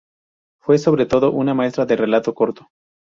[0.63, 2.69] Fue, sobre todo, una maestra del relato corto.